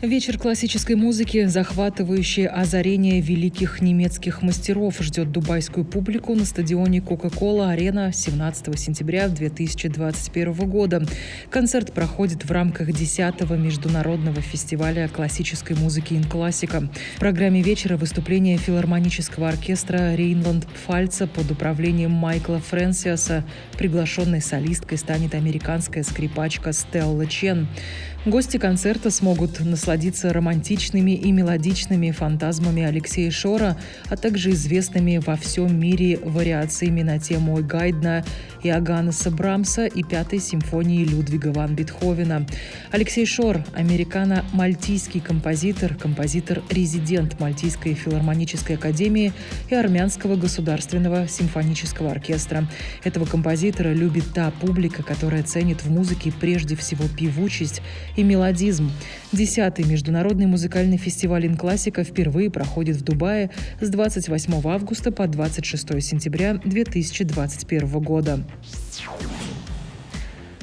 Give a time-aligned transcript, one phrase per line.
[0.00, 8.12] Вечер классической музыки, захватывающее озарение великих немецких мастеров, ждет дубайскую публику на стадионе Coca-Cola Арена
[8.12, 11.04] 17 сентября 2021 года.
[11.50, 16.88] Концерт проходит в рамках 10-го международного фестиваля классической музыки «Инклассика».
[17.16, 23.42] В программе вечера выступление филармонического оркестра Рейнланд Пфальца под управлением Майкла Фрэнсиаса.
[23.76, 27.66] Приглашенной солисткой станет американская скрипачка Стелла Чен.
[28.26, 33.78] Гости концерта смогут насладиться романтичными и мелодичными фантазмами Алексея Шора,
[34.10, 38.22] а также известными во всем мире вариациями на тему Гайдна,
[38.62, 42.44] Иоганнеса Брамса и Пятой симфонии Людвига ван Бетховена.
[42.90, 49.32] Алексей Шор– американо-мальтийский композитор, композитор-резидент Мальтийской филармонической академии
[49.70, 52.68] и Армянского государственного симфонического оркестра.
[53.04, 57.80] Этого композитора любит та публика, которая ценит в музыке прежде всего певучесть
[58.16, 58.90] и мелодизм.
[59.30, 66.54] Десятый международный музыкальный фестиваль «Инклассика» впервые проходит в Дубае с 28 августа по 26 сентября
[66.54, 68.46] 2021 года.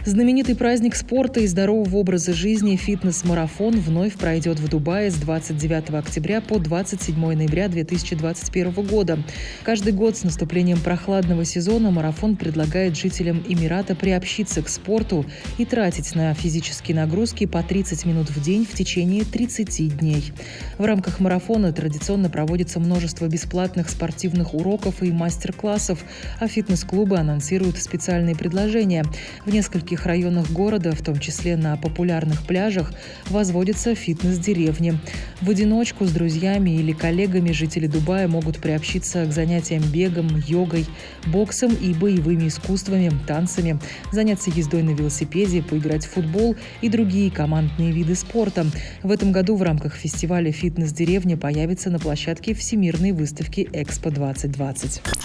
[0.06, 6.42] Знаменитый праздник спорта и здорового образа жизни «Фитнес-марафон» вновь пройдет в Дубае с 29 октября
[6.42, 9.18] по 27 ноября 2021 года.
[9.64, 15.26] Каждый год с наступлением прохладного сезона марафон предлагает жителям Эмирата приобщиться к спорту
[15.58, 20.34] и тратить на физические нагрузки по 30 минут в день в течение 30 дней.
[20.78, 26.06] В рамках марафона традиционно проводится множество бесплатных спортивных уроков и мастер-классов,
[26.40, 29.04] а фитнес-клубы анонсируют специальные предложения.
[29.48, 32.94] В нескольких нескольких районах города, в том числе на популярных пляжах,
[33.30, 35.00] возводятся фитнес-деревни.
[35.42, 40.86] В одиночку с друзьями или коллегами жители Дубая могут приобщиться к занятиям бегом, йогой,
[41.28, 43.80] боксом и боевыми искусствами, танцами,
[44.12, 48.66] заняться ездой на велосипеде, поиграть в футбол и другие командные виды спорта.
[49.04, 55.25] В этом году в рамках фестиваля «Фитнес-деревня» появится на площадке Всемирной выставки «Экспо-2020».